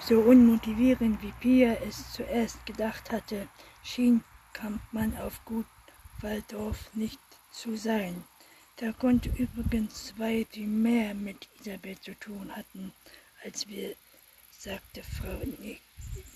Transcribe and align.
So 0.00 0.18
unmotivierend 0.20 1.22
wie 1.22 1.32
Pia 1.40 1.74
es 1.86 2.12
zuerst 2.12 2.64
gedacht 2.66 3.12
hatte, 3.12 3.48
schien 3.84 4.24
Kampmann 4.52 5.16
auf 5.18 5.44
Gut 5.44 5.66
Waldorf 6.20 6.90
nicht 6.94 7.20
zu 7.52 7.76
sein. 7.76 8.24
Da 8.76 8.92
konnte 8.92 9.28
übrigens 9.28 10.06
zwei, 10.06 10.46
die 10.54 10.66
mehr 10.66 11.14
mit 11.14 11.48
Isabel 11.60 11.98
zu 12.00 12.14
tun 12.18 12.50
hatten, 12.56 12.92
als 13.44 13.68
wir, 13.68 13.94
sagte 14.50 15.02
Frau 15.02 15.40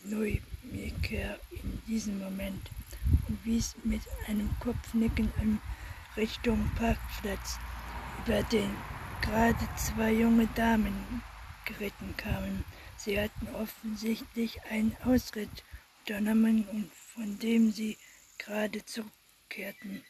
Neumieker 0.05 1.39
in 1.51 1.83
diesem 1.87 2.19
Moment 2.19 2.71
und 3.29 3.45
wies 3.45 3.75
mit 3.85 4.03
einem 4.29 4.51
Kopfnicken 4.61 5.33
in 5.41 5.59
Richtung 6.17 6.71
Parkplatz, 6.79 7.59
über 8.25 8.43
den 8.45 8.71
gerade 9.23 9.69
zwei 9.77 10.13
junge 10.13 10.47
Damen 10.55 11.23
geritten 11.67 12.17
kamen. 12.17 12.65
Sie 12.97 13.21
hatten 13.21 13.49
offensichtlich 13.55 14.63
einen 14.65 14.97
Ausritt 15.05 15.65
unternommen 16.01 16.67
und 16.69 16.93
von 16.95 17.39
dem 17.39 17.73
sie 17.73 17.99
gerade 18.39 18.85
zurückkehrten. 18.85 20.05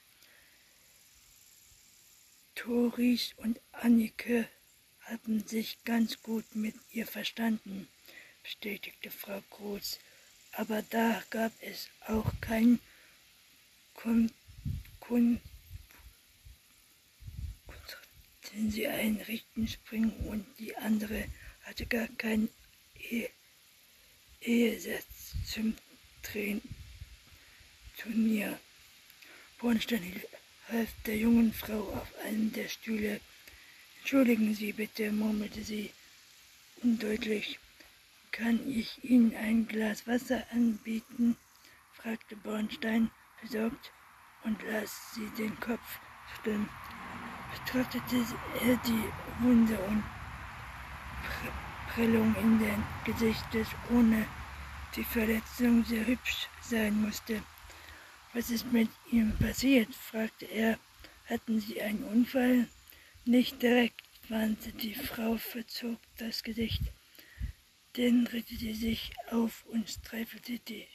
Toris 2.54 3.34
und 3.36 3.60
Annike 3.72 4.48
hatten 5.00 5.46
sich 5.46 5.82
ganz 5.84 6.22
gut 6.22 6.44
mit 6.54 6.74
ihr 6.90 7.06
verstanden, 7.06 7.88
bestätigte 8.42 9.10
Frau 9.10 9.42
Groß. 9.50 9.98
Aber 10.52 10.82
da 10.82 11.22
gab 11.30 11.52
es 11.60 11.88
auch 12.06 12.32
kein 12.40 12.78
Kun, 13.94 14.30
Kun 15.00 15.40
den 18.56 18.70
sie 18.70 18.86
einrichten 18.86 19.68
springen 19.68 20.12
und 20.28 20.46
die 20.58 20.76
andere 20.76 21.24
hatte 21.66 21.84
gar 21.86 22.06
keinen 22.16 22.48
e 23.10 23.28
Ehesatz 24.40 25.34
zum 25.52 25.74
Train 26.22 26.62
Turnier. 27.98 28.58
Bornstein 29.58 30.22
half 30.68 30.88
der 31.06 31.16
jungen 31.16 31.52
Frau 31.52 31.80
auf 31.92 32.08
einen 32.24 32.52
der 32.52 32.68
Stühle. 32.68 33.20
Entschuldigen 33.98 34.54
Sie 34.54 34.72
bitte, 34.72 35.10
murmelte 35.10 35.64
sie 35.64 35.90
undeutlich. 36.82 37.58
Kann 38.30 38.60
ich 38.70 39.02
Ihnen 39.02 39.34
ein 39.34 39.66
Glas 39.66 40.06
Wasser 40.06 40.46
anbieten? 40.52 41.36
fragte 41.94 42.36
Bornstein 42.36 43.10
besorgt 43.42 43.90
und 44.44 44.62
las 44.62 45.14
sie 45.14 45.28
den 45.36 45.58
Kopf 45.58 45.98
schütteln. 46.34 46.68
Betrachtete 47.52 48.24
er 48.62 48.76
die 48.86 49.42
Wunde 49.42 49.78
und 49.78 50.04
Prellung 51.96 52.36
in 52.42 52.58
den 52.58 52.84
Gesichtes, 53.06 53.68
ohne 53.90 54.26
die 54.94 55.02
Verletzung 55.02 55.82
sehr 55.82 56.06
hübsch 56.06 56.46
sein 56.60 57.00
musste. 57.00 57.42
Was 58.34 58.50
ist 58.50 58.70
mit 58.70 58.90
ihm 59.10 59.34
passiert? 59.38 59.94
fragte 59.94 60.44
er. 60.44 60.78
Hatten 61.24 61.58
Sie 61.58 61.80
einen 61.80 62.04
Unfall? 62.04 62.68
Nicht 63.24 63.62
direkt, 63.62 64.02
warnte 64.28 64.72
die 64.72 64.92
Frau, 64.94 65.38
verzog 65.38 65.98
das 66.18 66.42
Gesicht. 66.42 66.82
Dann 67.94 68.26
rittete 68.26 68.58
sie 68.58 68.74
sich 68.74 69.14
auf 69.30 69.64
und 69.64 69.88
streifelte 69.88 70.58
die 70.58 70.86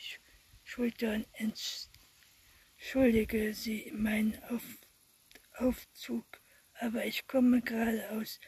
Schultern. 0.63 1.25
Entschuldige 2.77 3.55
Sie 3.55 3.91
meinen 3.95 4.37
auf 4.51 4.61
Aufzug, 5.57 6.25
aber 6.79 7.07
ich 7.07 7.25
komme 7.25 7.61
gerade 7.63 8.11
aus 8.11 8.39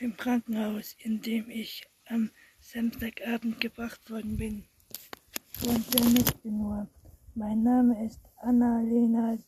dem 0.00 0.16
Krankenhaus, 0.16 0.96
in 0.98 1.22
dem 1.22 1.48
ich 1.48 1.86
am 2.12 2.30
Samstagabend 2.60 3.58
gebracht 3.60 4.10
worden 4.10 4.36
bin. 4.36 4.64
Und 5.62 6.12
nickte 6.12 6.48
nur. 6.48 6.86
Mein 7.34 7.62
Name 7.62 8.04
ist 8.04 8.20
Annalena 8.36 9.38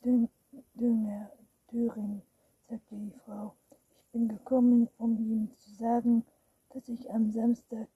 Dünger, 0.74 1.30
Düring, 1.70 2.22
sagte 2.68 2.96
die 2.96 3.12
Frau. 3.24 3.54
Ich 3.70 4.06
bin 4.12 4.28
gekommen, 4.28 4.88
um 4.96 5.18
ihm 5.18 5.50
zu 5.58 5.74
sagen, 5.74 6.24
dass 6.70 6.88
ich 6.88 7.10
am 7.10 7.30
Samstagabend 7.30 7.90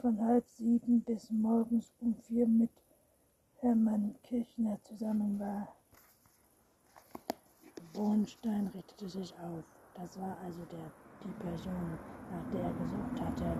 von 0.00 0.20
halb 0.20 0.48
sieben 0.48 1.02
bis 1.02 1.30
morgens 1.30 1.92
um 2.00 2.16
vier 2.22 2.48
mit 2.48 2.72
Hermann 3.60 4.16
Kirchner 4.24 4.80
zusammen 4.82 5.38
war. 5.38 5.72
Bornstein 7.92 8.66
richtete 8.74 9.08
sich 9.08 9.32
auf. 9.34 9.64
Das 9.94 10.18
war 10.18 10.36
also 10.44 10.64
der, 10.64 10.90
die 11.24 11.32
Person, 11.42 11.98
nach 12.30 12.52
der 12.52 12.64
er 12.64 12.72
gesucht 12.72 13.20
hatte 13.20 13.56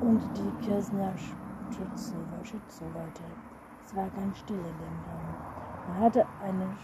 und 0.00 0.20
die 0.36 0.64
Kirchner 0.64 1.12
schützen, 1.70 2.26
schützen 2.44 2.94
wollte. 2.94 3.22
Es 3.84 3.94
war 3.94 4.08
ganz 4.10 4.38
still 4.38 4.56
in 4.56 4.64
dem 4.64 4.98
Raum. 5.08 5.34
Man 5.88 6.00
hatte 6.00 6.26
eine 6.42 6.76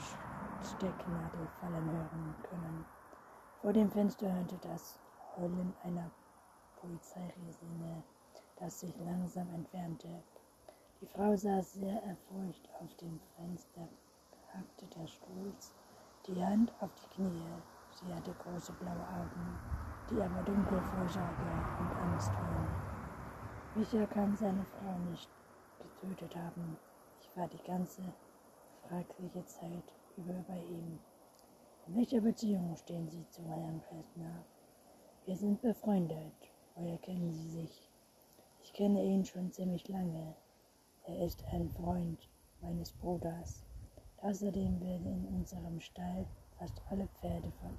Stecknadel 0.63 1.47
fallen 1.61 1.91
hören 1.91 2.35
können. 2.43 2.85
Vor 3.63 3.73
dem 3.73 3.91
Fenster 3.91 4.33
hörte 4.33 4.57
das 4.63 4.99
Heulen 5.37 5.75
einer 5.85 6.11
Polizeiresine, 6.81 8.03
das 8.59 8.81
sich 8.81 8.95
langsam 9.05 9.49
entfernte. 9.55 10.09
Die 11.01 11.07
Frau 11.07 11.37
saß 11.37 11.75
sehr 11.75 12.03
erfurcht 12.05 12.69
auf 12.81 12.95
dem 12.97 13.21
Fenster, 13.37 13.89
hackte 14.53 14.87
des 14.99 15.11
Stuhls, 15.11 15.73
die 16.27 16.45
Hand 16.45 16.73
auf 16.81 16.91
die 16.95 17.15
Knie. 17.15 17.43
Sie 17.95 18.13
hatte 18.15 18.35
große 18.43 18.73
blaue 18.73 18.93
Augen, 18.93 19.59
die 20.11 20.21
aber 20.21 20.43
dunkel 20.43 20.81
vor 20.81 21.09
Sorge 21.09 21.51
und 21.81 21.97
Angst 21.97 22.31
waren. 22.31 22.69
Micha 23.75 24.07
kann 24.07 24.37
seine 24.37 24.65
Frau 24.65 24.99
nicht 25.11 25.31
getötet 25.79 26.37
haben. 26.37 26.77
Ich 27.21 27.37
war 27.37 27.49
die 27.49 27.63
ganze 27.63 28.03
fragliche 28.89 29.45
Zeit 29.45 29.93
über 30.17 30.45
bei 30.49 30.59
ihm. 30.59 30.99
In 31.87 31.97
welcher 31.97 32.21
Beziehung 32.21 32.77
stehen 32.77 33.09
Sie 33.09 33.29
zu 33.29 33.43
Herrn 33.43 33.81
Festner? 33.89 34.45
Wir 35.25 35.37
sind 35.37 35.61
befreundet. 35.61 36.51
Woher 36.75 36.99
kennen 36.99 37.33
Sie 37.33 37.49
sich? 37.49 37.91
Ich 38.63 38.73
kenne 38.73 39.03
ihn 39.03 39.25
schon 39.25 39.51
ziemlich 39.51 39.89
lange. 39.89 40.35
Er 41.05 41.25
ist 41.25 41.45
ein 41.53 41.71
Freund 41.71 42.29
meines 42.61 42.93
Bruders. 42.93 43.65
Außerdem 44.23 44.81
werden 44.81 45.07
in 45.07 45.27
unserem 45.37 45.81
Stall 45.81 46.27
fast 46.59 46.83
alle 46.91 47.07
Pferde 47.21 47.51
von, 47.61 47.77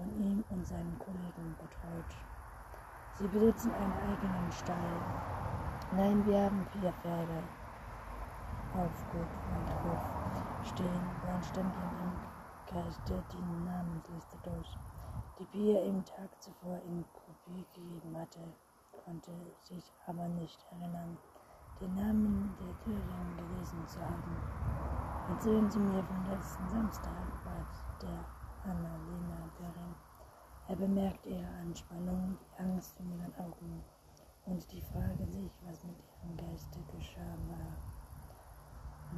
von 0.00 0.22
ihm 0.22 0.44
und 0.50 0.66
seinen 0.66 0.98
Kollegen 0.98 1.54
betreut. 1.58 2.12
Sie 3.14 3.28
besitzen 3.28 3.70
einen 3.72 3.92
eigenen 3.92 4.52
Stall. 4.52 4.96
Nein, 5.92 6.26
wir 6.26 6.44
haben 6.44 6.66
vier 6.72 6.92
Pferde 6.92 7.42
auf 8.74 9.10
Gut 9.12 9.28
Waldhof 9.50 10.68
stehen. 10.68 11.04
Bornstein 11.24 11.66
im 11.66 12.74
Geiste 12.74 13.22
die 13.32 13.64
Namensliste 13.64 14.38
durch, 14.44 14.78
die 15.38 15.44
Pia 15.46 15.82
im 15.82 16.04
Tag 16.04 16.30
zuvor 16.38 16.80
in 16.86 17.04
Kopie 17.12 17.66
gegeben 17.74 18.16
hatte, 18.16 18.40
konnte 19.04 19.32
sich 19.64 19.92
aber 20.06 20.28
nicht 20.28 20.64
erinnern, 20.70 21.18
den 21.80 21.94
Namen 21.96 22.54
der 22.60 22.84
Türin 22.84 23.36
gelesen 23.36 23.86
zu 23.86 24.00
haben. 24.00 24.36
Erzählen 25.30 25.70
Sie 25.70 25.78
mir 25.78 26.02
vom 26.04 26.30
letzten 26.30 26.68
Samstag, 26.68 27.12
bat 27.44 28.02
der 28.02 28.39
Annalena 28.64 29.48
Göring. 29.56 29.94
Er 30.68 30.76
bemerkte 30.76 31.30
ihre 31.30 31.48
Anspannung, 31.62 32.36
die 32.38 32.62
Angst 32.62 33.00
in 33.00 33.10
ihren 33.10 33.34
Augen 33.36 33.82
und 34.46 34.72
die 34.72 34.80
Frage 34.80 35.26
sich, 35.26 35.50
was 35.66 35.82
mit 35.84 35.96
ihrem 35.98 36.36
Geiste 36.36 36.78
geschah 36.92 37.36
war. 37.48 37.72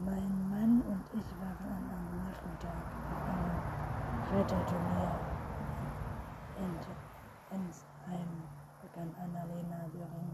Mein 0.05 0.49
Mann 0.49 0.83
und 0.83 1.05
ich 1.13 1.31
waren 1.41 1.69
an 1.69 1.91
einem 1.91 2.25
Nachmittag 2.25 2.83
auf 3.11 3.23
einem 3.29 4.39
Retterturnier 4.39 5.21
in 6.57 7.59
Ensheim, 7.59 8.43
begann 8.81 9.15
Annalena 9.21 9.89
Göring 9.93 10.31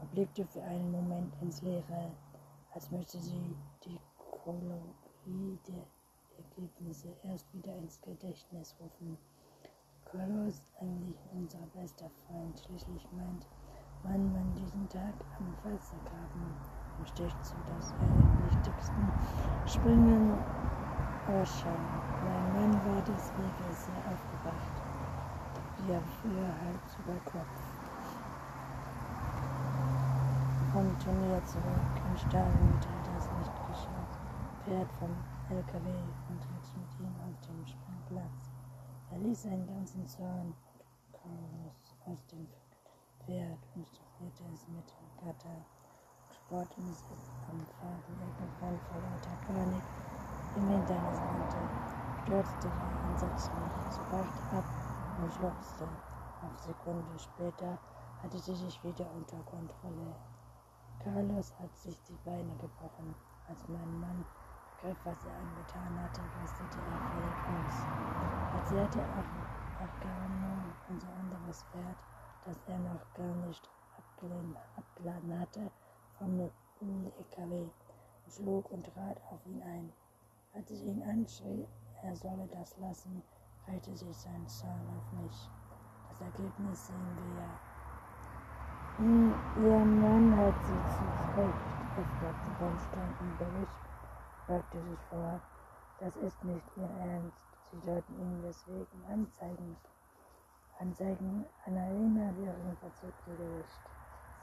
und 0.00 0.10
blickte 0.10 0.44
für 0.46 0.62
einen 0.62 0.90
Moment 0.90 1.34
ins 1.40 1.62
Leere, 1.62 2.10
als 2.74 2.90
möchte 2.90 3.18
sie 3.18 3.56
die 3.84 3.98
Chronologie 4.18 5.58
der 5.68 5.93
Ergebnisse 6.56 7.08
erst 7.24 7.52
wieder 7.52 7.74
ins 7.78 8.00
Gedächtnis 8.00 8.74
rufen. 8.80 9.16
Carlos, 10.04 10.62
eigentlich 10.80 11.18
unser 11.32 11.58
bester 11.74 12.08
Freund, 12.26 12.60
schließlich 12.60 13.06
meint 13.12 13.46
man, 14.04 14.32
man 14.32 14.54
diesen 14.54 14.88
Tag 14.88 15.14
am 15.38 15.52
Pfalzergraben 15.62 16.54
und 16.98 17.08
sticht 17.08 17.44
zu, 17.44 17.54
dass 17.66 17.92
er 17.98 18.06
im 18.06 18.46
wichtigsten 18.46 19.10
Springen 19.66 20.38
ausschaut. 21.26 21.78
Mein 22.22 22.52
Mann 22.52 22.84
war 22.84 23.02
deswegen 23.02 23.72
sehr 23.72 23.98
aufgewacht, 24.06 24.74
wie 25.78 25.90
er 25.90 26.02
früher 26.02 26.54
halt 26.62 26.80
über 27.00 27.18
Kopf. 27.24 27.60
Vom 30.70 30.96
Turnier 31.00 31.44
zurück 31.46 32.04
im 32.04 32.16
Stadion 32.16 32.74
hat 32.74 33.08
das 33.12 33.28
nicht 33.38 33.54
geschafft. 33.66 34.18
Pferd 34.64 34.88
vom 34.98 35.33
LKW 35.50 35.88
und 36.30 36.40
ritt 36.40 36.76
mit 36.76 37.00
ihm 37.00 37.14
auf 37.20 37.38
dem 37.46 37.66
Springplatz. 37.66 38.50
Er 39.10 39.18
ließ 39.18 39.42
seinen 39.42 39.66
ganzen 39.66 40.06
Zorn 40.08 40.54
und 41.22 41.70
aus 42.06 42.18
dem 42.32 42.46
Pferd 43.20 43.58
probierte 43.74 44.42
es 44.54 44.66
mit 44.68 44.94
Gatter. 45.20 45.64
Sport 46.32 46.68
im 46.78 46.86
Sitz 46.86 47.30
am 47.50 47.60
Faden 47.78 48.16
irgendwann 48.20 48.80
vor 48.88 49.00
lauter 49.02 49.36
Panik 49.46 49.84
im 50.56 50.66
Hindernis 50.68 51.20
rannte, 51.20 51.68
stürzte 52.22 52.68
er 52.68 53.10
entsetzlich, 53.10 53.72
zurecht 53.90 54.52
ab 54.52 54.64
und 55.18 55.32
schluchzte. 55.34 55.86
Auf 56.40 56.58
Sekunde 56.58 57.18
später 57.18 57.78
hatte 58.22 58.38
sie 58.38 58.54
sich 58.54 58.82
wieder 58.82 59.06
unter 59.14 59.38
Kontrolle. 59.42 60.14
Carlos 61.00 61.52
hat 61.60 61.76
sich 61.76 62.00
die 62.08 62.18
Beine 62.24 62.56
gebrochen. 62.56 63.14
Als 63.46 63.68
mein 63.68 64.00
Mann 64.00 64.24
begriff, 64.84 64.98
was 65.04 65.24
er 65.24 65.32
angetan 65.32 66.02
hatte, 66.02 66.20
rastete 66.38 66.78
er 66.78 67.00
völlig 67.08 67.38
aus. 67.56 67.76
Als 68.54 68.70
hätte 68.70 69.00
er 69.00 69.24
Agamo, 69.80 70.62
unser 70.90 71.08
anderes 71.20 71.64
Pferd, 71.64 71.96
das 72.44 72.56
er 72.68 72.78
noch 72.78 73.14
gar 73.14 73.34
nicht 73.46 73.68
abgeladen 74.76 75.40
hatte, 75.40 75.70
vom 76.18 76.38
LKW 76.40 77.66
schlug 78.28 78.70
und 78.72 78.84
trat 78.84 79.16
auf 79.30 79.44
ihn 79.46 79.62
ein. 79.62 79.92
Als 80.54 80.70
ich 80.70 80.84
ihn 80.84 81.02
anschrie, 81.02 81.66
er 82.02 82.14
solle 82.14 82.46
das 82.52 82.76
lassen, 82.78 83.22
reihte 83.66 83.96
sich 83.96 84.16
sein 84.16 84.46
Zorn 84.46 84.86
auf 84.96 85.22
mich. 85.22 85.48
Das 86.10 86.20
Ergebnis 86.20 86.86
sehen 86.86 87.16
wir 87.16 87.42
ja. 87.42 87.50
Hm, 88.98 89.34
ihr 89.56 89.84
Mann 89.84 90.36
hat 90.36 90.54
sie 90.66 90.82
zu 90.94 91.04
Recht 91.40 91.74
öfter 91.96 92.34
zusammenstanden 92.44 93.36
Bericht, 93.38 93.83
fragte 94.46 94.80
sich 94.82 94.98
vor. 95.08 95.40
Das 96.00 96.16
ist 96.16 96.42
nicht 96.44 96.64
Ihr 96.76 96.90
Ernst. 97.00 97.38
Sie 97.70 97.78
sollten 97.80 98.12
ihn 98.20 98.42
deswegen 98.42 99.04
anzeigen. 99.10 99.74
Anzeigen, 100.78 101.46
Annalena 101.66 102.30
wäre 102.36 102.76
verzückte 102.80 103.34
Gericht. 103.36 103.80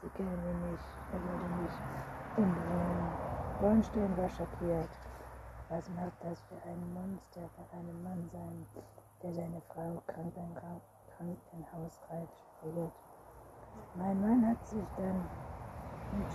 Sie 0.02 0.08
kennen 0.10 0.32
ihn 0.32 0.70
nicht, 0.70 0.84
er 1.12 1.22
würde 1.22 1.48
mich 1.62 1.72
umbringen. 2.36 3.12
Bornstein 3.60 4.16
war 4.16 4.30
schockiert. 4.30 4.90
Was 5.68 5.88
macht 5.90 6.18
das 6.22 6.40
für 6.48 6.60
ein 6.68 6.94
Monster 6.94 7.48
von 7.54 7.64
einem 7.78 8.02
Mann 8.02 8.28
sein, 8.32 8.66
der 9.22 9.32
seine 9.32 9.60
Frau 9.68 10.02
krankenhausreif 10.06 12.28
spielt? 12.58 12.92
Mein 13.94 14.20
Mann 14.20 14.44
hat 14.48 14.66
sich 14.66 14.84
dann 14.96 15.28
mit 16.12 16.28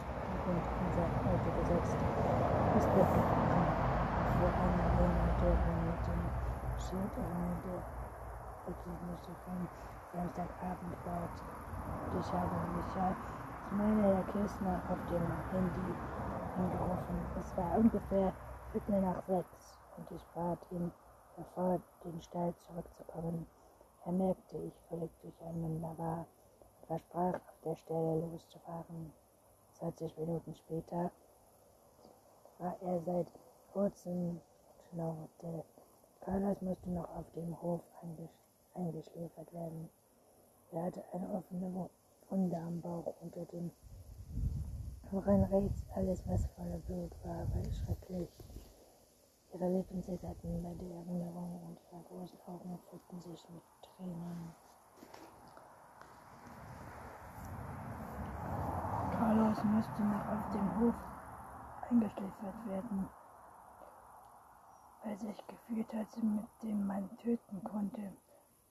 und 0.48 0.98
Auto 1.28 1.50
gesetzt, 1.62 1.98
ist 2.78 2.90
weggefahren, 2.96 3.68
vor 4.40 4.52
einer 4.64 4.90
Monatorin 4.98 5.80
mit 5.86 6.02
dem 6.08 6.24
Schild 6.80 7.14
der 7.18 7.84
Ergebnisse 8.66 9.32
vom 9.46 9.68
Samstagabend. 10.14 10.98
Und 12.08 12.20
ich 12.20 12.32
habe 12.34 12.56
Michael, 12.76 13.16
ich 13.66 13.78
meine 13.78 14.04
Herr 14.04 14.24
Kirchner, 14.24 14.82
auf 14.90 15.02
dem 15.10 15.28
Handy 15.52 15.96
angerufen. 16.58 17.18
Es 17.40 17.58
war 17.58 17.78
ungefähr 17.78 18.34
Viertel 18.72 19.02
nach 19.02 19.22
sechs 19.28 19.78
und 19.98 20.12
ich 20.12 20.26
bat 20.34 20.60
ihn, 20.72 20.92
bevor 21.36 21.80
den 22.04 22.22
Stall 22.22 22.54
zurückzukommen. 22.56 23.46
Er 24.06 24.12
merkte, 24.12 24.58
ich 24.58 24.74
völlig 24.90 25.12
durcheinander 25.22 25.94
war 25.98 26.26
versprach, 26.88 27.34
auf 27.34 27.60
der 27.66 27.76
Stelle 27.76 28.22
loszufahren. 28.22 29.12
20 29.80 30.18
Minuten 30.18 30.56
später 30.56 31.12
war 32.58 32.76
er 32.82 33.00
seit 33.02 33.28
kurzem 33.72 34.42
schnaubte. 34.90 35.64
Carlos 36.22 36.62
musste 36.62 36.90
noch 36.90 37.10
auf 37.16 37.26
dem 37.36 37.62
Hof 37.62 37.82
eingeschläfert 38.74 39.54
werden. 39.54 39.90
Er 40.72 40.84
hatte 40.84 41.04
eine 41.14 41.30
offene 41.30 41.90
Wunde 42.30 42.58
am 42.58 42.82
Bauch 42.82 43.14
unter 43.22 43.46
dem 43.46 43.72
Rein 45.14 45.44
rechts, 45.44 45.86
alles 45.96 46.22
was 46.28 46.46
voller 46.48 46.80
Blut 46.80 47.12
war, 47.24 47.48
war 47.54 47.72
schrecklich. 47.72 48.30
Ihre 49.54 49.70
Lippen 49.70 50.04
zitterten 50.04 50.64
bei 50.64 50.74
der 50.74 50.98
Erinnerung 50.98 51.62
und 51.68 51.80
ihre 51.92 52.04
großen 52.04 52.40
Augen 52.48 52.78
füllten 52.90 53.22
sich 53.22 53.48
mit 53.50 53.64
Tränen. 53.82 54.67
Carlos 59.58 59.64
musste 59.64 60.04
noch 60.04 60.28
auf 60.28 60.52
dem 60.52 60.80
Hof 60.80 60.96
eingeschläfert 61.90 62.68
werden, 62.68 63.10
weil 65.04 65.18
sich 65.18 65.48
gefühlt 65.48 65.94
hatte, 65.94 66.24
mit 66.24 66.46
dem 66.62 66.86
man 66.86 67.10
töten 67.18 67.64
konnte. 67.64 68.14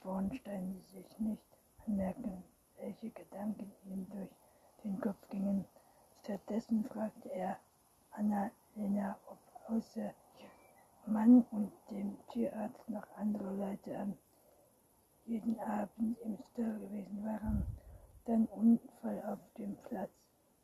Bornstein 0.03 0.81
sich 0.85 1.19
nicht 1.19 1.43
anmerken, 1.87 2.45
welche 2.79 3.11
Gedanken 3.11 3.73
ihm 3.85 4.07
durch 4.11 4.31
den 4.85 5.01
Kopf 5.01 5.29
gingen. 5.29 5.65
Stattdessen 6.23 6.85
fragte 6.85 7.33
er 7.33 7.57
Anna-Lena, 8.13 9.17
ob 9.27 9.39
außer 9.69 10.15
Mann 11.07 11.45
und 11.51 11.73
dem 11.91 12.17
Tierarzt 12.29 12.89
noch 12.89 13.07
andere 13.17 13.53
Leute 13.57 13.99
am 13.99 14.17
jeden 15.25 15.59
Abend 15.59 16.19
im 16.21 16.39
Stall 16.53 16.79
gewesen 16.79 17.25
waren. 17.25 17.67
Dann 18.27 18.47
Unfall 18.47 19.23
auf 19.27 19.41
dem 19.57 19.77
Platz 19.89 20.11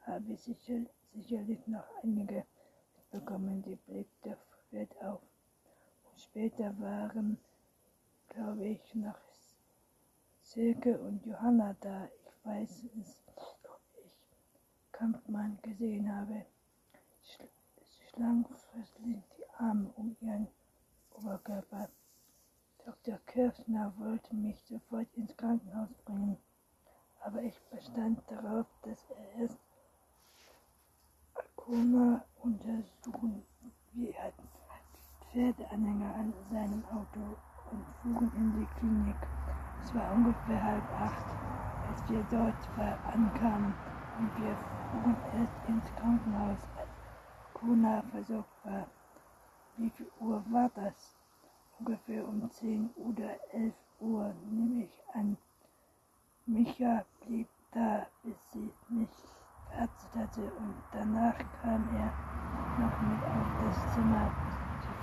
habe 0.06 0.36
sicher, 0.36 0.80
einige 2.12 2.44
mitbekommen, 2.94 3.62
die 3.62 3.76
blickte 3.76 4.36
Fred 4.68 4.90
auf. 5.02 5.22
Und 6.10 6.20
später 6.20 6.78
waren, 6.78 7.38
glaube 8.28 8.66
ich, 8.66 8.94
noch 8.94 9.18
Silke 10.42 10.98
und 10.98 11.24
Johanna 11.24 11.74
da. 11.80 12.04
Ich 12.04 12.46
weiß 12.46 12.84
es, 13.00 13.22
ob 13.36 13.80
ich 14.04 14.12
Kampfmann 14.92 15.58
gesehen 15.62 16.14
habe. 16.14 16.44
Schlang 18.10 18.44
fröstlich 18.44 19.24
die 19.38 19.48
Arme 19.56 19.90
um 19.96 20.14
ihren 20.20 20.48
Oberkörper. 21.14 21.88
Dr. 22.84 23.18
Kirchner 23.24 23.94
wollte 23.96 24.34
mich 24.34 24.60
sofort 24.64 25.08
ins 25.14 25.34
Krankenhaus 25.38 25.94
bringen, 26.04 26.36
aber 27.20 27.42
ich 27.42 27.58
bestand 27.70 28.20
darauf, 28.28 28.66
dass 28.82 29.08
er 29.10 29.40
erst 29.40 29.58
Koma 31.64 32.24
untersuchen. 32.42 33.44
Wir 33.92 34.12
Pferdeanhänger 35.30 36.12
an 36.16 36.34
seinem 36.50 36.84
Auto 36.86 37.36
und 37.70 37.86
fuhren 38.02 38.32
in 38.34 38.58
die 38.58 38.66
Klinik. 38.66 39.16
Es 39.80 39.94
war 39.94 40.12
ungefähr 40.12 40.60
halb 40.60 41.00
acht, 41.00 41.24
als 41.88 42.08
wir 42.08 42.24
dort 42.24 42.56
ankamen 43.04 43.76
und 44.18 44.36
wir 44.36 44.58
fuhren 44.90 45.16
erst 45.32 45.64
ins 45.68 45.84
Krankenhaus, 45.94 46.58
als 46.74 46.90
Kona 47.52 48.02
versorgt 48.10 48.64
war. 48.64 48.88
Wie 49.76 49.90
viel 49.90 50.10
Uhr 50.18 50.44
war 50.50 50.68
das? 50.74 51.14
Ungefähr 51.78 52.26
um 52.26 52.50
zehn 52.50 52.90
oder 52.96 53.38
elf 53.52 53.74
Uhr, 54.00 54.34
nehme 54.50 54.82
ich 54.82 55.02
an. 55.14 55.36
Micha 56.44 57.04
blieb 57.24 57.46
da, 57.70 58.08
bis 58.24 58.50
sie 58.50 58.72
mich 58.88 59.08
hatte 59.78 60.42
und 60.58 60.74
danach 60.92 61.34
kam 61.62 61.84
er 61.96 62.12
noch 62.78 63.00
mit 63.00 63.22
auf 63.24 63.48
das 63.60 63.94
Zimmer. 63.94 64.30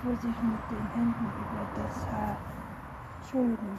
Fuhr 0.02 0.16
sich 0.16 0.22
mit 0.42 0.70
den 0.70 0.86
Händen 0.94 1.26
über 1.36 1.66
das 1.76 2.10
Haar. 2.10 2.36
Entschuldigen. 3.20 3.78